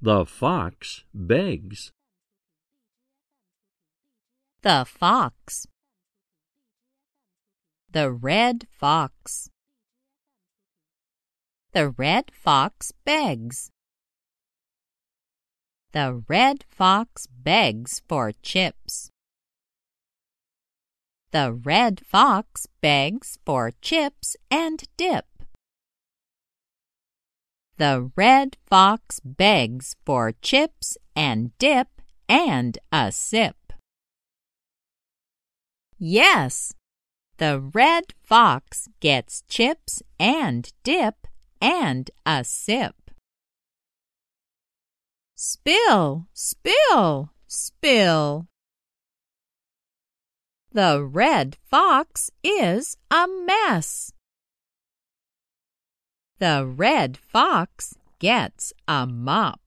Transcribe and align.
The 0.00 0.26
fox 0.26 1.04
begs. 1.14 1.90
The 4.60 4.84
fox. 4.86 5.66
The 7.90 8.12
red 8.12 8.66
fox. 8.70 9.48
The 11.72 11.88
red 11.88 12.30
fox 12.30 12.92
begs. 13.04 13.70
The 15.92 16.22
red 16.28 16.64
fox 16.68 17.26
begs 17.26 18.02
for 18.06 18.32
chips. 18.42 19.10
The 21.30 21.54
red 21.54 22.04
fox 22.04 22.66
begs 22.82 23.38
for 23.46 23.70
chips 23.80 24.36
and 24.50 24.84
dip. 24.98 25.35
The 27.78 28.10
red 28.16 28.56
fox 28.66 29.20
begs 29.20 29.96
for 30.06 30.32
chips 30.40 30.96
and 31.14 31.56
dip 31.58 31.88
and 32.28 32.78
a 32.90 33.12
sip. 33.12 33.56
Yes, 35.98 36.72
the 37.36 37.60
red 37.60 38.14
fox 38.22 38.88
gets 39.00 39.42
chips 39.48 40.02
and 40.18 40.72
dip 40.84 41.26
and 41.60 42.10
a 42.24 42.44
sip. 42.44 43.10
Spill, 45.34 46.28
spill, 46.32 47.30
spill. 47.46 48.46
The 50.72 51.04
red 51.04 51.56
fox 51.70 52.30
is 52.42 52.96
a 53.10 53.26
mess. 53.26 54.12
The 56.38 56.66
red 56.66 57.16
fox 57.16 57.94
gets 58.18 58.74
a 58.86 59.06
mop. 59.06 59.60